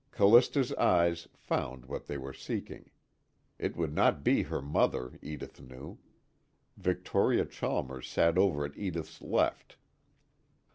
[0.09, 2.89] Callista's eyes found what they were seeking.
[3.59, 5.99] It would not be her mother, Edith knew:
[6.75, 9.77] Victoria Chalmers sat over at Edith's left.